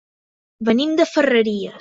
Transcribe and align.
Venim 0.69 0.95
de 1.01 1.09
Ferreries. 1.13 1.79